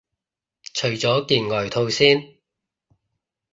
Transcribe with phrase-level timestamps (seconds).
[0.73, 2.39] 除咗件外套先